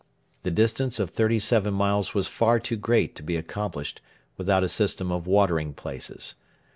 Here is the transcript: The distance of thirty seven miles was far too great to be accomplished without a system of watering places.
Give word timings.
The 0.41 0.49
distance 0.49 0.99
of 0.99 1.11
thirty 1.11 1.37
seven 1.37 1.75
miles 1.75 2.15
was 2.15 2.27
far 2.27 2.59
too 2.59 2.75
great 2.75 3.15
to 3.17 3.21
be 3.21 3.35
accomplished 3.35 4.01
without 4.35 4.63
a 4.63 4.67
system 4.67 5.11
of 5.11 5.27
watering 5.27 5.75
places. 5.75 6.33